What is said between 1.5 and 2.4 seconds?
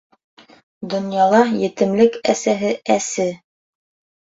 етемлек